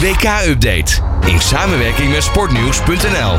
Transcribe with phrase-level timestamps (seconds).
[0.00, 3.38] WK-update in samenwerking met sportnieuws.nl.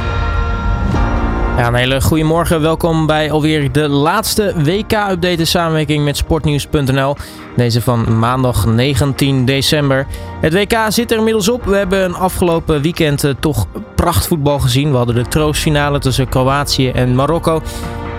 [1.57, 2.61] Ja, een hele goede morgen.
[2.61, 7.16] Welkom bij alweer de laatste WK-update in samenwerking met sportnieuws.nl.
[7.55, 10.08] Deze van maandag 19 december.
[10.42, 11.63] Het WK zit er inmiddels op.
[11.63, 13.66] We hebben een afgelopen weekend uh, toch
[13.96, 14.91] prachtvoetbal gezien.
[14.91, 17.62] We hadden de troostfinale tussen Kroatië en Marokko.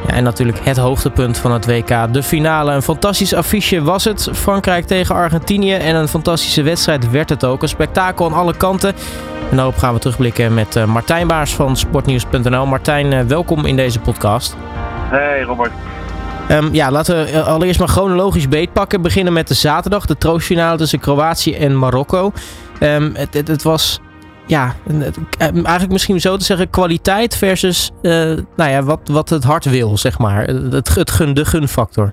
[0.06, 2.72] Ja, en natuurlijk het hoogtepunt van het WK, de finale.
[2.72, 4.28] Een fantastisch affiche was het.
[4.32, 5.74] Frankrijk tegen Argentinië.
[5.74, 7.62] En een fantastische wedstrijd werd het ook.
[7.62, 8.94] Een spektakel aan alle kanten.
[9.50, 12.66] En daarop gaan we terugblikken met uh, Martijn Baars van sportnieuws.nl.
[12.66, 14.56] Martijn, uh, welkom in deze podcast.
[15.10, 15.72] Hey Robert.
[16.50, 19.02] Um, ja, laten we allereerst maar chronologisch beetpakken.
[19.02, 22.32] Beginnen met de zaterdag, de troostfinale tussen Kroatië en Marokko.
[22.80, 24.00] Um, het, het, het was
[24.46, 24.74] ja,
[25.38, 28.12] eigenlijk misschien zo te zeggen, kwaliteit versus uh,
[28.56, 30.42] nou ja, wat, wat het hart wil, zeg maar.
[30.44, 32.12] Het, het gun, de gunfactor.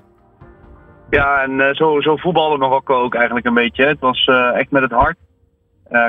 [1.10, 3.86] Ja, en zo, zo voetballen Marokko ook eigenlijk een beetje.
[3.86, 5.16] Het was echt met het hart.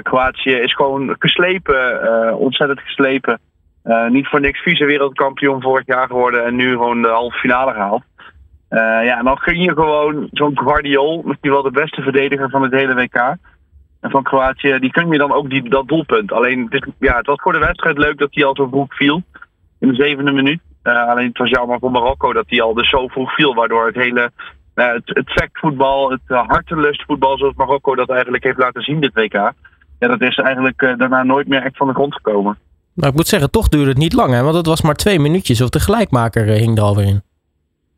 [0.02, 3.40] Kroatië is gewoon geslepen, ontzettend geslepen.
[4.10, 8.04] niet voor niks vice-wereldkampioen vorig jaar geworden en nu gewoon de halve finale gehaald.
[9.06, 12.72] ja, en dan gun je gewoon zo'n Guardiol, misschien wel de beste verdediger van het
[12.72, 13.36] hele WK.
[14.02, 16.32] Van Kroatië, die kun je dan ook die, dat doelpunt.
[16.32, 19.24] Alleen, het, ja, het was voor de wedstrijd leuk dat hij al zo vroeg viel.
[19.80, 20.60] In de zevende minuut.
[20.84, 23.54] Uh, alleen het was jammer voor Marokko dat hij al dus zo vroeg viel.
[23.54, 24.32] Waardoor het hele,
[24.76, 29.14] uh, het, het factvoetbal, het uh, hartelustvoetbal zoals Marokko dat eigenlijk heeft laten zien dit
[29.14, 29.34] WK.
[30.00, 32.58] Ja, dat is eigenlijk daarna nooit meer echt van de grond gekomen.
[32.94, 34.44] Maar ik moet zeggen, toch duurde het niet lang hè.
[34.44, 37.22] Want het was maar twee minuutjes of de gelijkmaker hing er alweer in.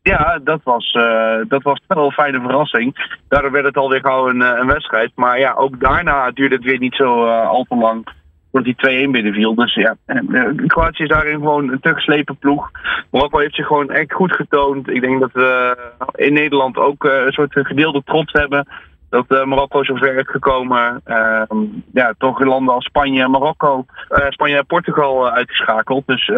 [0.03, 3.17] Ja, dat was, uh, dat was wel een fijne verrassing.
[3.27, 5.11] Daardoor werd het alweer gauw een, een wedstrijd.
[5.15, 8.07] Maar ja, ook daarna duurde het weer niet zo uh, al te lang
[8.51, 9.55] voordat die 2-1 binnenviel.
[9.55, 12.71] Dus ja, uh, Kroatië is daarin gewoon een te geslepen ploeg.
[13.11, 14.89] Marokko heeft zich gewoon echt goed getoond.
[14.89, 15.77] Ik denk dat we
[16.15, 18.67] in Nederland ook een soort gedeelde trots hebben.
[19.09, 21.01] Dat Marokko zo ver is gekomen.
[21.05, 21.57] Ehm,
[21.93, 23.85] ja, toch landen als Spanje en Marokko,
[24.29, 26.07] Spanje en Portugal uitgeschakeld.
[26.07, 26.31] Dus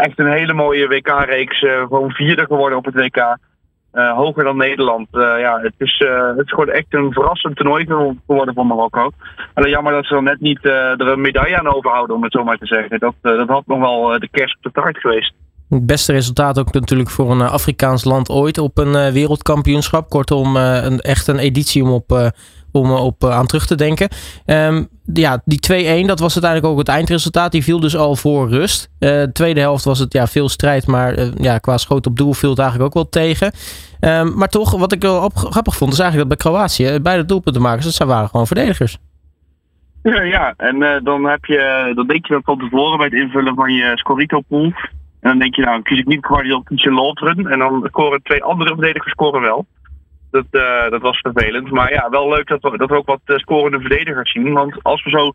[0.00, 1.62] echt een hele mooie WK-reeks.
[1.62, 3.36] Uh, gewoon vierde geworden op het WK.
[3.94, 5.08] Uh, hoger dan Nederland.
[5.12, 6.04] Uh, ja, het, is,
[6.36, 7.84] het is echt een verrassend toernooi
[8.26, 9.10] geworden voor Marokko.
[9.54, 12.44] Alleen jammer dat ze dan net niet er een medaille aan overhouden, om het zo
[12.44, 12.98] maar te zeggen.
[12.98, 15.34] Dat, dat had nog wel de kerst op de taart geweest.
[15.68, 20.08] Het beste resultaat ook natuurlijk voor een Afrikaans land ooit op een wereldkampioenschap.
[20.08, 22.32] Kortom, een, echt een editie om op,
[22.72, 24.08] om op aan terug te denken.
[24.46, 27.52] Um, ja, die 2-1, dat was uiteindelijk ook het eindresultaat.
[27.52, 28.90] Die viel dus al voor rust.
[28.98, 32.50] Uh, tweede helft was het ja, veel strijd, maar ja, qua schoot op doel viel
[32.50, 33.52] het eigenlijk ook wel tegen.
[34.00, 37.96] Um, maar toch, wat ik wel grappig vond, is eigenlijk dat bij Kroatië beide doelpuntenmakers,
[37.96, 38.98] dat waren gewoon verdedigers.
[40.02, 43.72] Ja, en dan, heb je, dan denk je dat van tevoren bij het invullen van
[43.72, 44.72] je Scorito-pool.
[45.22, 47.48] En dan denk je, nou, kies ik niet Guardiola, kies je.
[47.50, 49.66] En dan scoren twee andere verdedigers scoren wel.
[50.32, 51.70] Dat, uh, dat was vervelend.
[51.70, 54.52] Maar ja, wel leuk dat we, dat ook wat uh, scorende verdedigers zien.
[54.52, 55.32] Want als we zo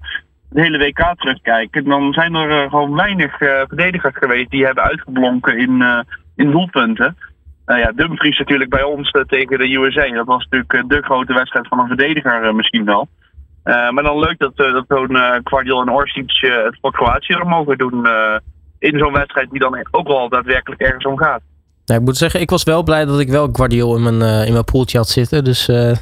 [0.50, 5.58] de hele WK terugkijken, dan zijn er uh, gewoon weinig verdedigers geweest die hebben uitgeblonken
[5.58, 7.18] in, in doelpunten.
[7.66, 10.10] ja, Dumfries natuurlijk bij ons tegen de USA.
[10.10, 13.08] Dat was natuurlijk de grote wedstrijd van een verdediger misschien wel.
[13.64, 18.08] maar dan leuk dat, dat zo'n uh, en Orsic het voor Kroatië mogen doen
[18.80, 21.42] in zo'n wedstrijd die dan ook wel daadwerkelijk ergens om gaat.
[21.88, 24.46] Nou, ik moet zeggen, ik was wel blij dat ik wel Guardiol in mijn, uh,
[24.46, 25.44] in mijn poeltje had zitten.
[25.44, 25.76] Dus, uh,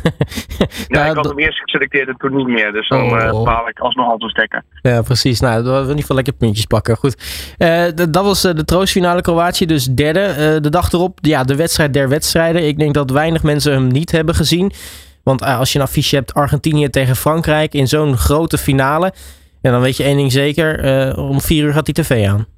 [0.88, 2.72] ja, ik had hem eerst geselecteerd en toen niet meer.
[2.72, 3.12] Dus dan oh.
[3.12, 4.66] uh, baal ik alsnog al te stekken.
[4.82, 5.40] Ja, precies.
[5.40, 6.98] Nou, we in ieder geval lekker puntjes pakken.
[6.98, 7.18] Goed.
[7.96, 10.60] dat was de troostfinale Kroatië, dus derde.
[10.62, 12.68] de dag erop, ja, de wedstrijd der wedstrijden.
[12.68, 14.72] Ik denk dat weinig mensen hem niet hebben gezien.
[15.24, 19.14] Want als je een affiche hebt Argentinië tegen Frankrijk in zo'n grote finale.
[19.62, 21.18] Ja, dan weet je één ding zeker.
[21.18, 22.55] om vier uur gaat die tv aan.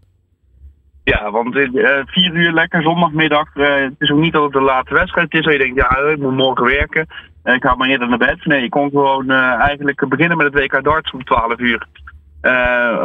[1.13, 3.55] Ja, want uh, vier uur lekker zondagmiddag.
[3.55, 5.43] Uh, het is ook niet dat het een late wedstrijd is.
[5.43, 7.07] Dat je denkt, ja, ik moet morgen werken.
[7.43, 8.45] Uh, ik ga maar eerder naar bed.
[8.45, 11.85] Nee, je kon gewoon eigenlijk beginnen met het WK darts om 12 uur.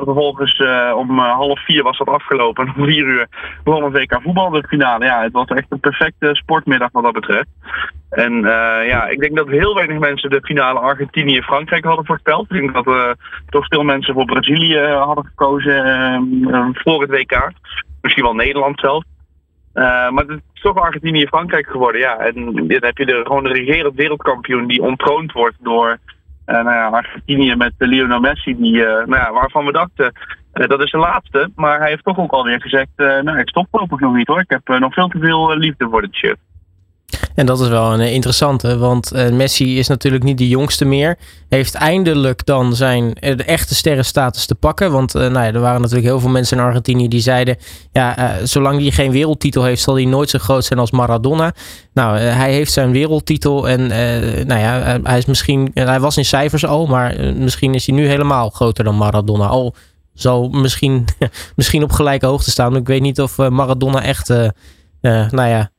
[0.04, 0.62] Vervolgens
[0.96, 2.66] om half vier was dat afgelopen.
[2.66, 3.26] En om vier uur
[3.64, 5.04] begon het WK voetbal de finale.
[5.04, 7.48] Ja, het was echt een perfecte sportmiddag wat dat betreft.
[8.10, 8.40] En
[8.86, 12.50] ja, ik denk dat heel weinig mensen de finale Argentinië-Frankrijk hadden voorspeld.
[12.50, 13.16] Ik denk dat
[13.48, 17.50] toch veel mensen voor Brazilië hadden gekozen voor het WK
[18.02, 19.04] misschien wel Nederland zelf.
[19.74, 22.18] Uh, maar het is toch Argentinië-Frankrijk geworden, ja.
[22.18, 25.96] En dan heb je de, gewoon de regerend wereldkampioen die ontroond wordt door uh,
[26.46, 30.12] nou ja, Argentinië met Lionel Messi, die, uh, nou ja, waarvan we dachten,
[30.52, 31.50] dat is de laatste.
[31.54, 34.40] Maar hij heeft toch ook alweer gezegd, nou ik stop voorlopig nog niet hoor.
[34.40, 36.38] Ik heb nog veel te veel liefde voor dit shirt.
[37.34, 40.84] En dat is wel een eh, interessante, want uh, Messi is natuurlijk niet de jongste
[40.84, 41.18] meer.
[41.48, 44.92] Heeft eindelijk dan zijn eh, de echte sterrenstatus te pakken.
[44.92, 47.56] Want nou ja, er waren natuurlijk heel veel mensen in Argentinië die zeiden...
[47.92, 51.54] ja, zolang hij geen wereldtitel heeft, zal hij nooit zo groot zijn als Maradona.
[51.94, 53.86] Nou, hij heeft zijn wereldtitel en
[54.46, 56.86] nou ja, hij, is misschien, hij was in cijfers al...
[56.86, 59.46] maar misschien is hij nu helemaal groter dan Maradona.
[59.46, 59.74] Al
[60.14, 61.04] zal misschien,
[61.56, 62.76] misschien op gelijke hoogte staan.
[62.76, 64.30] Ik weet niet of Maradona echt
[65.02, 65.70] uh, nou ja,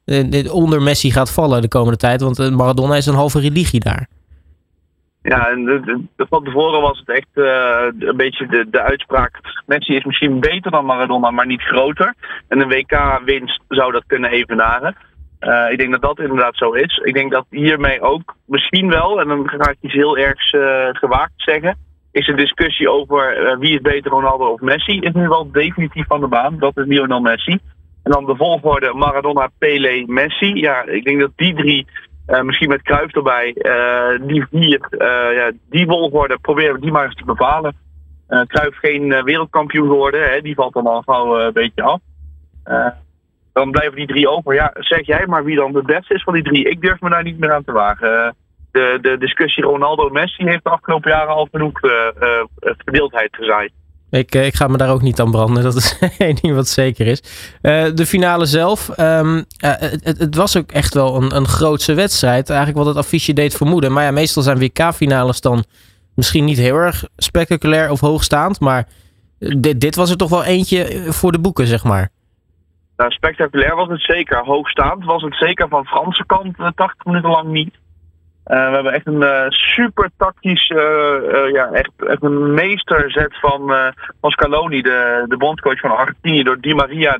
[0.51, 2.21] onder Messi gaat vallen de komende tijd.
[2.21, 4.07] Want eh, Maradona is een halve religie daar.
[5.21, 9.39] Ja, en de, de, van tevoren was het echt een beetje de, de uitspraak.
[9.65, 12.13] Messi is misschien beter dan Maradona, maar niet groter.
[12.47, 14.95] En een WK-winst zou dat kunnen evenaren.
[15.39, 16.97] Uh, ik denk dat dat inderdaad zo is.
[17.03, 20.87] Ik denk dat hiermee ook misschien wel, en dan ga ik iets heel ergs uh,
[20.91, 21.77] gewaagd zeggen,
[22.11, 26.19] is een discussie over wie is beter, Ronaldo of Messi, is nu wel definitief van
[26.19, 26.59] de baan.
[26.59, 27.59] Dat is Lionel Messi.
[28.03, 30.53] En dan de volgorde Maradona, Pele, Messi.
[30.55, 31.87] Ja, ik denk dat die drie,
[32.27, 36.91] uh, misschien met Kruif erbij, uh, die vier, uh, ja, die volgorde proberen we die
[36.91, 37.75] maar eens te bepalen.
[38.47, 41.99] Kruif geen wereldkampioen geworden, hè, die valt dan al gauw een beetje af.
[43.53, 44.53] dan blijven die drie over.
[44.53, 46.69] Ja, zeg jij maar wie dan de beste is van die drie.
[46.69, 48.35] Ik durf me daar niet meer aan te wagen.
[48.71, 51.79] de, de discussie Ronaldo-Messi heeft de afgelopen jaren al genoeg
[52.61, 53.71] verdeeldheid gezaaid.
[54.19, 55.63] Ik, eh, ik ga me daar ook niet aan branden.
[55.71, 57.21] Dat is één ding wat zeker is.
[57.61, 58.97] Uh, de finale zelf.
[58.99, 62.49] Um, uh, het, het, was ook echt wel een, een grootse wedstrijd.
[62.49, 63.91] Eigenlijk wat het affiche deed vermoeden.
[63.91, 65.63] Maar ja, meestal zijn WK-finales dan
[66.15, 68.59] misschien niet heel erg spectaculair of hoogstaand.
[68.59, 68.87] Maar
[69.39, 72.09] dit, dit was er toch wel eentje voor de boeken, zeg maar.
[72.97, 74.43] Nou, spectaculair was het zeker.
[74.45, 77.75] Hoogstaand was het zeker van Franse kant 80 minuten lang niet.
[78.47, 83.73] Uh, we hebben echt een uh, super tactisch, uh, ja, echt, echt een meesterzet van,
[84.21, 87.19] Scaloni, de, de bondcoach van Argentinië, door Di Maria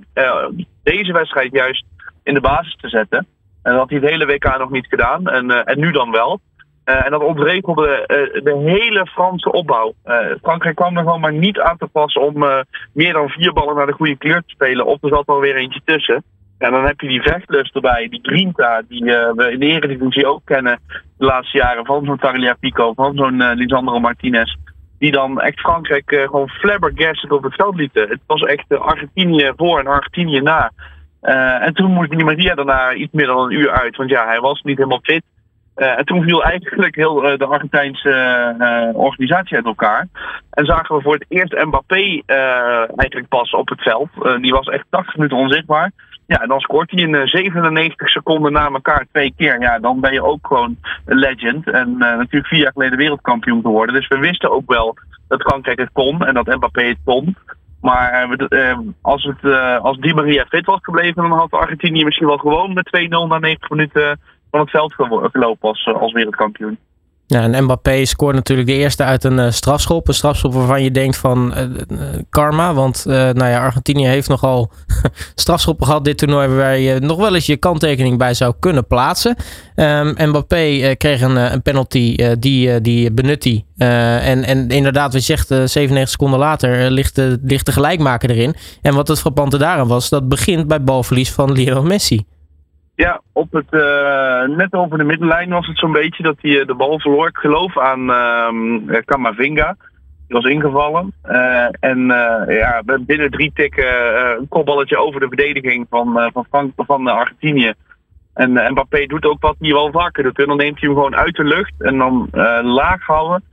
[0.84, 1.86] deze wedstrijd juist
[2.24, 3.18] in de basis te zetten.
[3.62, 6.40] En dat had hij het hele WK nog niet gedaan, en, en nu dan wel.
[6.84, 8.04] en dat ontregelde
[8.44, 9.94] de hele Franse opbouw.
[10.42, 13.88] Frankrijk kwam er gewoon maar niet aan te passen om meer dan vier ballen naar
[13.88, 14.86] de goede kleur te spelen.
[14.86, 16.24] Of er zat wel weer eentje tussen.
[16.58, 20.28] En dan heb je die vechtlust erbij, die grinta, die uh, we in de Eredivisie
[20.28, 20.80] ook kennen
[21.18, 21.86] de laatste jaren.
[21.86, 24.56] Van zo'n Tagliafico, van zo'n uh, Lisandro Martinez.
[25.00, 28.10] Die dan echt Frankrijk uh, gewoon flabbergasted op het veld lieten.
[28.10, 30.72] Het was echt Argentinië voor en Argentinië na.
[31.60, 33.96] en toen moest die Maria daarna iets meer dan een uur uit.
[33.96, 35.24] Want ja, hij was niet helemaal fit.
[35.76, 40.08] en toen viel eigenlijk heel de Argentijnse organisatie uit elkaar.
[40.50, 42.22] En zagen we voor het eerst Mbappé
[42.96, 44.10] eigenlijk pas op het veld.
[44.42, 45.92] die was echt 80 minuten onzichtbaar.
[46.28, 49.62] Ja, en dan scoort hij in 97 seconden na elkaar twee keer.
[49.62, 51.70] Ja, dan ben je ook gewoon een legend.
[51.70, 53.96] En uh, natuurlijk vier jaar geleden wereldkampioen geworden.
[53.96, 54.98] Dus we wisten ook wel
[55.28, 57.36] dat Frankrijk het kon en dat Mbappé het kon.
[57.82, 62.38] Maar uh, als, het, als Di Maria fit was gebleven, dan had Argentinië misschien wel
[62.38, 64.20] gewoon met 2-0 na 90 minuten
[64.52, 66.78] van het veld gelopen als wereldkampioen.
[67.28, 70.08] Ja, en Mbappé scoort natuurlijk de eerste uit een uh, strafschop.
[70.08, 72.00] Een strafschop waarvan je denkt van uh,
[72.30, 72.74] karma.
[72.74, 74.72] Want nou ja, Argentinië heeft nogal
[75.36, 76.48] strafschoppen gehad dit toernooi...
[76.48, 79.36] waar je nog wel eens je kanttekening bij zou kunnen plaatsen.
[79.76, 83.66] Um, Mbappé kreeg een, een penalty, die, die benut hij.
[83.78, 88.56] en, en inderdaad, wat je zegt, 97 seconden later ligt, de, ligt de gelijkmaker erin.
[88.82, 92.26] En wat het frappante daaraan was, dat begint bij balverlies van Lionel Messi.
[92.96, 96.76] Ja, op het, uh, net over de middenlijn was het zo'n beetje dat hij de
[96.76, 97.28] bal verloor.
[97.28, 98.10] Ik geloof aan
[98.90, 99.76] uh, Kamavinga.
[100.28, 101.14] Die was ingevallen.
[101.80, 102.06] En
[102.48, 103.86] ja, binnen drie tikken
[104.40, 107.74] een kopballetje over de verdediging van, van, Frank, van Argentinië.
[108.34, 110.40] En Mbappé doet ook wat hij wel vaker doet.
[110.40, 112.28] En dan neemt hij hem gewoon uit de lucht en dan
[112.64, 113.44] laag houden.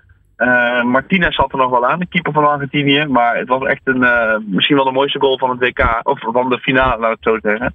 [0.91, 3.07] Martinez zat er nog wel aan, de keeper van Argentinië.
[3.07, 4.05] Maar het was echt een,
[4.47, 6.01] misschien wel de mooiste goal van het WK.
[6.03, 7.75] Of van de finale, laat ik het zo zeggen.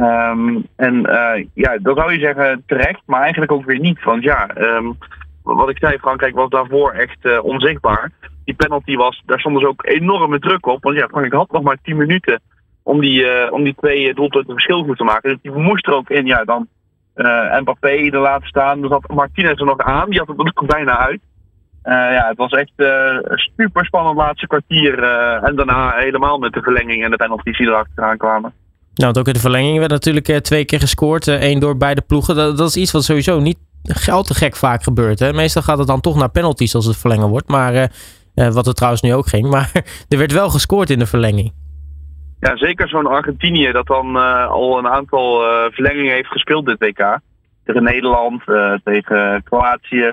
[0.00, 4.04] Um, en uh, ja, dat zou je zeggen terecht, maar eigenlijk ook weer niet.
[4.04, 4.98] Want ja, um,
[5.42, 8.10] wat ik zei, Frankrijk was daarvoor echt uh, onzichtbaar.
[8.44, 10.82] Die penalty was, daar stond dus ook enorme druk op.
[10.82, 12.40] Want ja, Frankrijk had nog maar 10 minuten
[12.82, 15.30] om die, uh, om die twee doelpunten verschil goed te maken.
[15.30, 16.26] Dus die moest er ook in.
[16.26, 16.68] Ja, dan
[17.60, 18.82] Mbappé er laten staan.
[18.82, 21.20] Er zat Martinez er nog aan, die had het bijna uit.
[21.82, 22.72] ja, het was echt
[23.56, 25.02] super spannend laatste kwartier.
[25.42, 28.52] en daarna helemaal met de verlenging en de penalties die erachteraan kwamen.
[28.98, 31.26] Nou, ook in de verlenging werd natuurlijk eh, twee keer gescoord.
[31.26, 32.34] Eén eh, door beide ploegen.
[32.34, 33.58] Dat, dat, is iets wat sowieso niet
[34.10, 35.18] al te gek vaak gebeurt.
[35.18, 35.32] Hè?
[35.32, 37.48] Meestal gaat het dan toch naar penalties als het verlengen wordt.
[37.48, 39.50] Maar uh, wat er trouwens nu ook ging.
[39.54, 39.70] Maar
[40.08, 41.52] er werd wel gescoord in de verlenging.
[42.40, 44.16] Ja, zeker zo'n Argentinië dat dan
[44.48, 45.40] al een aantal
[45.70, 47.18] verlengingen heeft gespeeld dit WK.
[47.64, 48.42] Tegen Nederland,
[48.84, 50.12] tegen Kroatië.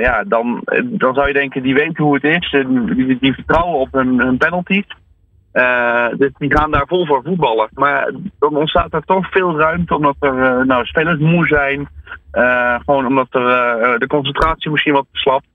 [0.00, 2.50] ja, dan, dan zou je denken, die weten hoe het is.
[2.50, 4.86] Die, die vertrouwen op hun, hun penalties.
[6.16, 7.68] Dus die gaan daar vol voor voetballen.
[7.74, 11.88] Maar dan ontstaat er toch veel ruimte omdat er nou, spelers moe zijn.
[12.84, 15.46] gewoon omdat er de concentratie misschien wat slapt.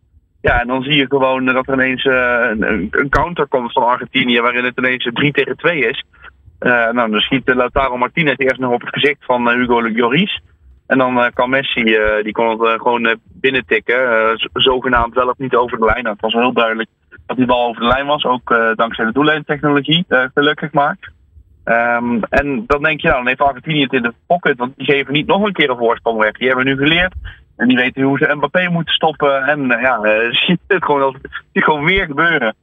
[0.42, 4.42] Ja, en dan zie je gewoon dat er ineens een, een, counter komt van Argentinië
[4.42, 6.04] waarin het ineens 3 tegen 2 is.
[6.60, 10.42] nou, dan schiet Lautaro Martinez eerst nog op het gezicht van Hugo Lloris.
[10.88, 14.38] En dan kan Messi, die kon het gewoon binnentikken.
[14.54, 16.04] zogenaamd wel of niet over de lijn.
[16.04, 16.90] Nou, het was heel duidelijk
[17.26, 18.24] dat die bal over de lijn was.
[18.24, 20.98] Ook uh, dankzij de doellijntechnologie, uh, gelukkig maar.
[21.66, 24.86] Um, en dan denk je, nou, dan heeft Argentinië het in de pocket, want die
[24.86, 26.32] geven niet nog een keer een voorsprong weg.
[26.32, 27.14] Die hebben nu geleerd
[27.58, 29.44] en die weten hoe ze Mbappé moeten stoppen.
[29.44, 30.00] En uh, ja,
[30.46, 31.16] ziet het gewoon,
[31.54, 32.56] gewoon weer gebeuren.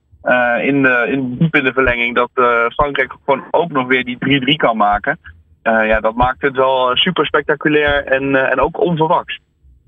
[0.62, 2.30] in, de, in, diep in de verlenging dat
[2.72, 5.18] Frankrijk gewoon ook nog weer die 3-3 kan maken.
[5.62, 9.38] ja, dat maakt het wel super spectaculair en, en ook onverwachts.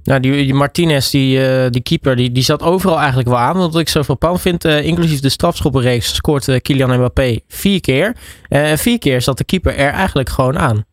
[0.05, 3.57] Nou, die, Martinez, die, uh, die keeper, die, die zat overal eigenlijk wel aan.
[3.57, 8.17] Wat ik zo frappant vind, uh, inclusief de strafschoppenreeks, scoort uh, Kylian Mbappé vier keer.
[8.49, 10.85] En vier keer zat de keeper er eigenlijk gewoon aan.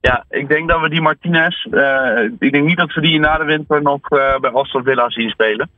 [0.00, 1.64] Ja, ik denk dat we die Martinez,
[2.38, 4.00] ik denk niet dat we die na de winter nog
[4.40, 5.70] bij Aston Villa zien spelen.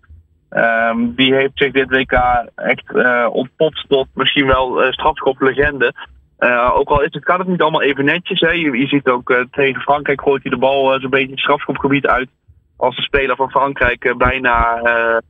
[0.51, 2.13] Um, die heeft zich dit WK
[2.55, 2.93] echt
[3.29, 5.95] ontpopt tot misschien wel strafschoplegende.
[6.45, 8.41] Uh, ook al is het, kan het niet allemaal even netjes.
[8.41, 8.51] Hè.
[8.51, 12.07] Je, ziet ook uh, tegen Frankrijk gooit hij de bal uh, zo'n beetje het strafschopgebied
[12.07, 12.29] uit.
[12.77, 14.81] Als de speler van Frankrijk bijna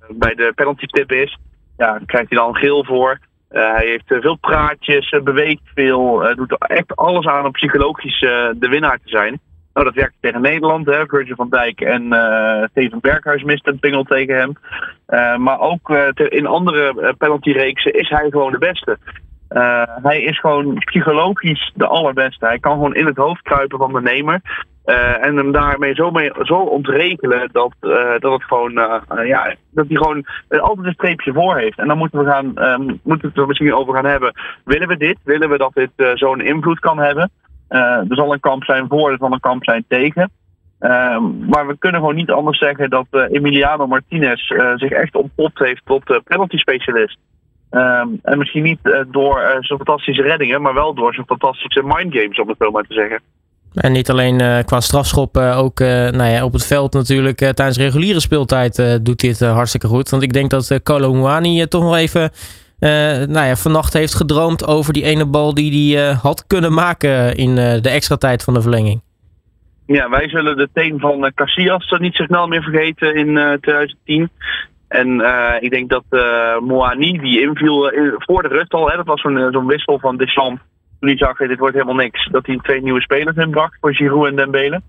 [0.08, 1.38] bij de penalty tip is.
[1.76, 3.18] Ja, krijgt hij dan geel voor.
[3.48, 6.34] hij heeft veel praatjes, beweegt veel.
[6.34, 9.40] doet echt alles aan om psychologisch de winnaar te zijn.
[9.72, 10.86] Nou, dat werkt tegen Nederland.
[10.86, 11.06] Hè.
[11.06, 12.02] Virgil van Dijk en
[12.70, 14.52] Steven Berghuis mist een pingel tegen hem.
[15.42, 18.98] maar ook in andere penaltyreeksen is hij gewoon de beste.
[19.54, 22.46] Uh, hij is gewoon psychologisch de allerbeste.
[22.46, 24.40] Hij kan gewoon in het hoofd kruipen van de nemer.
[24.86, 28.72] Uh, en hem daarmee zo, mee, zo ontregelen dat, uh, dat het gewoon,
[29.24, 31.78] ja, dat hij gewoon altijd een streepje voor heeft.
[31.78, 34.34] En dan moeten we gaan, um, moeten we het er misschien over gaan hebben.
[34.64, 35.18] Willen we dit?
[35.24, 37.30] Willen we dat dit zo'n invloed kan hebben?
[37.68, 40.30] er zal een kamp zijn voor, er zal een kamp zijn tegen.
[40.78, 45.82] Ehm, maar we kunnen gewoon niet anders zeggen dat Emiliano Martinez zich echt ontpopt heeft
[45.84, 47.18] tot penalty specialist.
[47.74, 51.82] Um, en misschien niet uh, door uh, zijn fantastische reddingen, maar wel door zijn fantastische
[51.84, 53.20] mindgames, om het zo maar te zeggen.
[53.74, 57.36] En niet alleen uh, qua strafschoppen, ook nou ja, op het veld natuurlijk.
[57.36, 60.10] tijdens reguliere speeltijd doet hij het hartstikke goed.
[60.10, 62.30] Want ik denk dat Kolo Muani toch nog even
[63.28, 67.54] nou ja, vannacht heeft gedroomd over die ene bal die hij had kunnen maken in
[67.54, 69.02] de extra tijd van de verlenging.
[69.86, 74.30] Ja, wij zullen de teen van Casillas niet zo snel meer vergeten in 2010.
[74.88, 78.96] En uh, ik denk dat uh, Moani, die inviel uh, voor de rust al, hè,
[78.96, 80.62] dat was zo'n wissel van Deschamps.
[81.00, 82.28] Toen hij zag, dit wordt helemaal niks.
[82.30, 84.80] Dat hij twee nieuwe spelers inbracht voor Giroud en Dembele.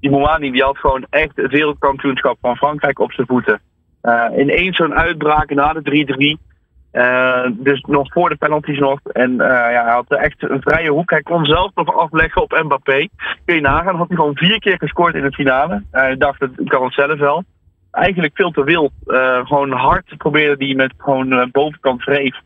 [0.00, 3.60] Die Moani die had gewoon echt het wereldkampioenschap van Frankrijk op zijn voeten.
[4.36, 6.38] in één zo'n uitbraak na de
[7.50, 7.52] 3-3.
[7.52, 9.00] dus nog voor de penalties nog.
[9.12, 11.10] En ja, hij had echt een vrije hoek.
[11.10, 13.08] Hij kon zelf nog afleggen op Mbappé.
[13.44, 15.82] Kun je nagaan, had hij gewoon vier keer gescoord in de finale.
[15.90, 17.44] Hij dacht, ik kan het zelf wel
[17.92, 18.92] eigenlijk veel te wild.
[19.06, 22.36] Uh, gewoon hard probeerde die met gewoon uh, bovenkant wreef.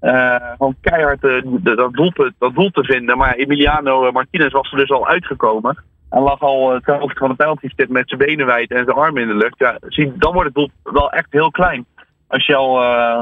[0.00, 3.18] Uh, gewoon keihard dat, doel te, dat doel te vinden.
[3.18, 5.84] Maar Emiliano Martinez was er dus al uitgekomen.
[6.10, 8.96] En lag al ten hoogte van de penalty stip met zijn benen wijd en zijn
[8.96, 9.58] armen in de lucht.
[9.58, 11.86] Ja, zie, dan wordt het doel wel echt heel klein.
[12.26, 12.74] Als je al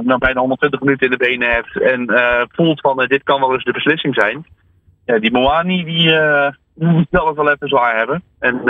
[0.03, 2.11] nou, bijna 120 minuten in de benen hebt en
[2.53, 4.47] voelt van dit kan wel eens de beslissing zijn.
[5.05, 6.19] Ja, die Moani die,
[6.75, 8.23] moet zelf wel even zwaar hebben.
[8.39, 8.61] En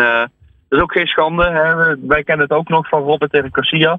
[0.68, 1.44] dat is ook geen schande.
[1.44, 1.96] Hè.
[2.06, 3.98] Wij kennen het ook nog van Robert tegen Garcia.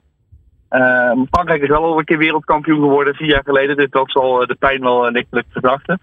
[0.71, 3.77] Uh, Frankrijk is wel al een keer wereldkampioen geworden vier jaar geleden.
[3.77, 5.99] Dus dat zal eh, de pijn wel lichtelijk verzachten.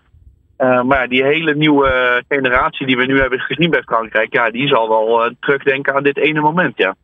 [0.58, 4.68] Uh, maar die hele nieuwe generatie die we nu hebben gezien bij Frankrijk, ja, die
[4.68, 6.94] zal wel terugdenken aan dit ene moment, ja.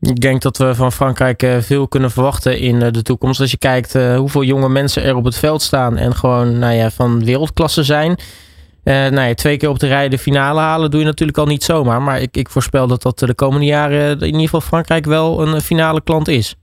[0.00, 3.40] Ik denk dat we van Frankrijk veel kunnen verwachten in de toekomst.
[3.40, 6.90] Als je kijkt hoeveel jonge mensen er op het veld staan en gewoon nou ja,
[6.90, 8.18] van wereldklasse zijn.
[8.88, 11.62] Uh, nou twee keer op de rij de finale halen doe je natuurlijk al niet
[11.62, 12.02] zomaar.
[12.02, 15.60] Maar ik, ik voorspel dat dat de komende jaren in ieder geval Frankrijk wel een
[15.60, 16.56] finale klant is.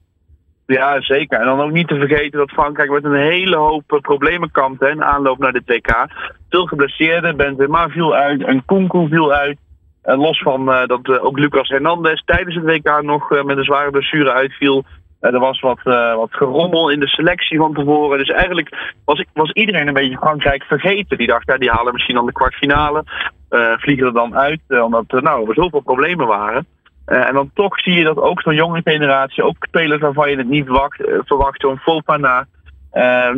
[0.65, 1.39] Ja, zeker.
[1.39, 4.81] En dan ook niet te vergeten dat Frankrijk met een hele hoop eh, problemen kampt
[4.81, 6.07] in aanloop naar dit WK.
[6.49, 9.57] Veel geblesseerden, Benzema viel uit, en Kunku viel uit.
[10.01, 14.31] En los van dat ook Lucas Hernandez tijdens het WK nog met een zware blessure
[14.31, 14.85] uitviel.
[15.23, 18.17] Eh, er was wat, uh, wat gerommel in de selectie van tevoren.
[18.17, 21.17] Dus eigenlijk was, was iedereen een beetje Frankrijk vergeten.
[21.17, 23.03] Die dacht, ja, die halen misschien dan de kwartfinale.
[23.49, 26.65] Uh, vliegen er dan uit, omdat nou, er zoveel problemen waren.
[27.05, 30.49] en dan toch zie je dat ook zo'n jonge generatie, ook spelers waarvan je het
[30.49, 32.45] niet wacht, verwacht, zo'n Fofana,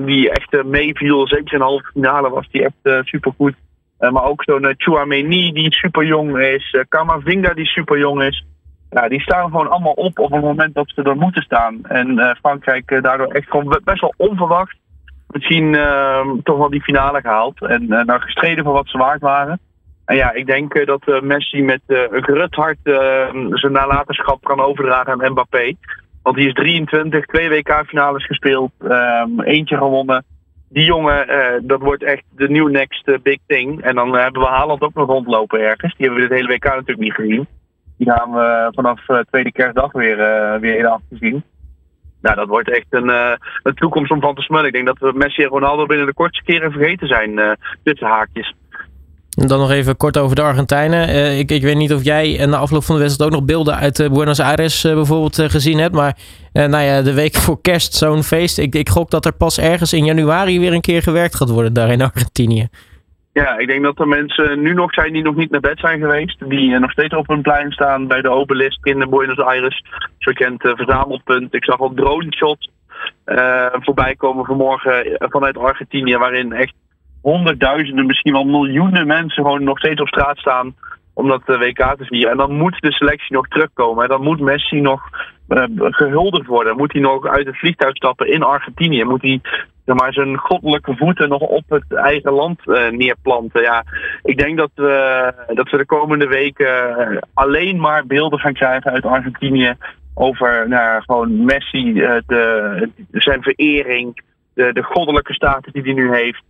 [0.05, 1.27] die echt meeviel.
[1.27, 3.55] Zeker in de halve finale was die echt supergoed.
[3.99, 6.77] maar ook zo'n Chouameni die super jong is.
[6.89, 8.45] Kamavinga die super jong is.
[8.89, 11.79] Ja, die staan gewoon allemaal op op het moment dat ze er moeten staan.
[11.83, 14.77] En uh, Frankrijk uh, daardoor echt gewoon best wel onverwacht
[15.27, 17.61] misschien ehm, toch wel die finale gehaald.
[17.61, 19.59] En nou gestreden voor wat ze waard waren.
[20.05, 25.11] En ja, ik denk dat Messi met een gerust hart ehm, zijn nalatenschap kan overdragen
[25.11, 25.73] aan Mbappé.
[26.23, 30.23] Want die is 23, twee WK-finales gespeeld, ehm, eentje gewonnen.
[30.69, 31.27] Die jongen,
[31.67, 33.81] dat wordt echt de nieuw next big thing.
[33.81, 35.95] En dan hebben we Haaland ook nog rondlopen ergens.
[35.95, 37.47] Die hebben we dit hele WK natuurlijk niet gezien.
[37.97, 38.99] Die gaan we vanaf
[39.29, 40.17] tweede kerstdag weer,
[40.59, 41.43] weer in afgezien.
[42.25, 43.31] Nou, dat wordt echt een, uh,
[43.63, 44.65] een toekomst om van te smullen.
[44.65, 47.51] Ik denk dat we Messi en Ronaldo binnen de kortste keren vergeten zijn, uh,
[47.83, 48.53] tussen haakjes.
[49.37, 51.09] En dan nog even kort over de Argentijnen.
[51.09, 53.45] Uh, ik, ik weet niet of jij in de afloop van de wedstrijd ook nog
[53.45, 55.93] beelden uit Buenos Aires bijvoorbeeld gezien hebt.
[55.93, 56.17] Maar
[56.53, 58.57] nou ja, de week voor kerst zo'n feest.
[58.57, 61.73] Ik, ik gok dat er pas ergens in januari weer een keer gewerkt gaat worden
[61.73, 62.67] daar in Argentinië.
[63.41, 65.99] Ja, ik denk dat er mensen nu nog zijn die nog niet naar bed zijn
[65.99, 66.49] geweest.
[66.49, 69.83] Die eh, nog steeds op een plein staan bij de obelisk in Buenos Aires.
[70.17, 71.53] Zo kent uh, verzamelpunt.
[71.53, 72.69] Ik zag al drone shots
[73.25, 76.17] uh, voorbij komen vanmorgen vanuit Argentinië.
[76.17, 76.73] Waarin echt
[77.21, 80.75] honderdduizenden, misschien wel miljoenen mensen gewoon nog steeds op straat staan
[81.13, 82.31] om dat WK te vieren.
[82.31, 84.03] En dan moet de selectie nog terugkomen.
[84.03, 85.01] En dan moet Messi nog
[85.79, 86.77] gehuldigd worden.
[86.77, 89.03] Moet hij nog uit het vliegtuig stappen in Argentinië.
[89.03, 89.41] Moet hij
[89.93, 93.61] maar, zijn goddelijke voeten nog op het eigen land uh, neerplanten.
[93.61, 93.83] Ja,
[94.23, 98.91] ik denk dat we, dat we de komende weken eh, alleen maar beelden gaan krijgen
[98.91, 99.75] uit Argentinië
[100.13, 104.21] over nou, gewoon Messi, uh, de, zijn verering,
[104.53, 106.43] de, de goddelijke status die hij nu heeft,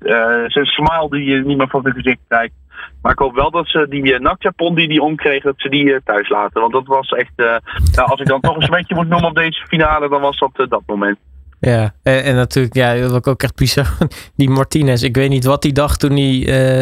[0.52, 2.54] zijn smile die je niet meer van zijn gezicht krijgt.
[3.02, 6.30] Maar ik hoop wel dat ze die uh, die hij omkreeg, dat ze die thuis
[6.30, 6.62] laten.
[6.62, 9.66] Want dat was echt, nou, als ik dan toch een smetje moet noemen op deze
[9.68, 11.18] finale, dan was dat dat moment.
[11.66, 13.88] Ja, en, en, natuurlijk, ja, dat ook echt bizar.
[14.36, 16.34] Die Martinez, ik weet niet wat hij dacht toen hij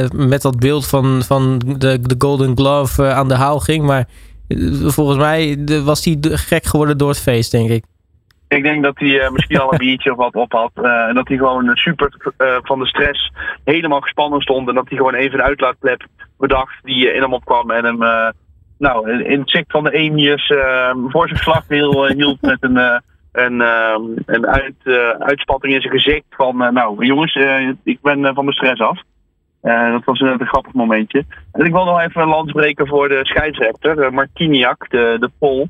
[0.03, 3.85] uh, met dat beeld van, van de, de Golden Glove uh, aan de haal ging.
[3.85, 4.05] Maar
[4.47, 7.83] uh, volgens mij was hij gek geworden door het feest, denk ik.
[8.47, 10.71] Ik denk dat hij misschien al een biertje of wat op had.
[10.83, 13.31] en dat hij gewoon super van de stress
[13.63, 14.69] helemaal gespannen stond.
[14.69, 16.05] En dat hij gewoon even een uitlaatklep
[16.37, 17.71] bedacht die in hem opkwam.
[17.71, 18.33] En hem
[18.77, 20.53] nou, in het zicht van de emirs
[21.07, 23.01] voor zijn slagwiel hield met een
[23.33, 28.01] en uh, een uit, uh, uitspatting in zijn gezicht van, uh, nou jongens, uh, ik
[28.01, 29.01] ben van de stress af.
[29.61, 31.25] dat was een, een grappig momentje.
[31.51, 35.67] En ik wil nog even een lans breken voor de scheidsrechter, Martiniak, de, de Pol.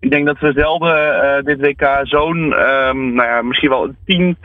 [0.00, 4.36] Ik denk dat we zelden dit WK zo'n, um, nou ja, misschien wel tien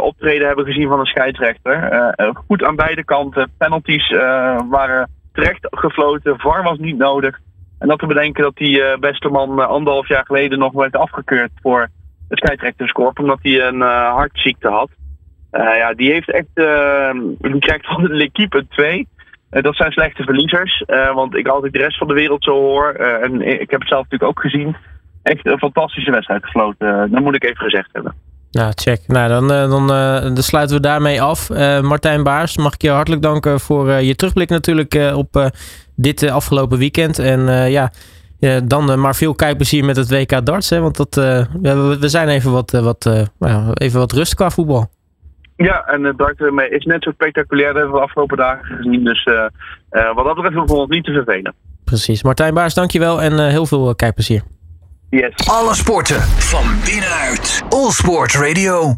[0.00, 2.14] optreden hebben gezien van een scheidsrechter.
[2.46, 3.50] goed aan beide kanten.
[3.58, 4.10] Penalties
[4.68, 6.38] waren terecht gefloten.
[6.38, 7.38] VAR was niet nodig.
[7.78, 11.88] En dat te bedenken dat die beste man anderhalf jaar geleden nog werd afgekeurd voor
[12.28, 14.90] het scheidsrechterskorp, omdat hij een uh, hartziekte had.
[15.52, 19.08] Uh, ja, die heeft echt, uh, die krijgt van de L'Equipe 2.
[19.50, 22.92] dat zijn slechte verliezers, want ik als ik de rest van de wereld zo hoor,
[22.92, 24.76] en ik heb het zelf natuurlijk ook gezien,
[25.22, 27.10] echt een fantastische wedstrijd gefloten.
[27.10, 28.14] dat moet ik even gezegd hebben.
[28.50, 29.00] Nou, check.
[29.06, 29.86] Nou, dan, dan,
[30.34, 31.48] dan sluiten we daarmee af.
[31.82, 35.50] Martijn Baars, mag ik je hartelijk danken voor je terugblik natuurlijk op
[35.96, 37.18] dit afgelopen weekend.
[37.18, 37.90] En ja,
[38.38, 40.70] ja, dan uh, maar veel kijkplezier met het WK darts.
[40.70, 43.04] Hè, want dat, uh, we, we, zijn even wat, uh, wat,
[43.38, 44.90] nou even wat rust qua voetbal.
[45.56, 47.66] Ja, en het dart is net zo spectaculair.
[47.66, 49.04] Dat hebben we de afgelopen dagen gezien.
[49.04, 49.24] Dus
[50.14, 51.54] wat dat betreft hoeven we ons niet te vervelen.
[51.84, 52.22] Precies.
[52.22, 54.42] Martijn Baars, dankjewel en heel veel kijkplezier.
[55.10, 55.32] Yes.
[55.46, 57.62] Alle sporten van binnenuit.
[57.68, 58.96] All Sport Radio.